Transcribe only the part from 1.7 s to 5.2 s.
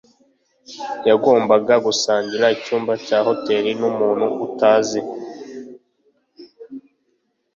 gusangira icyumba cya hoteri n’umuntu utazi.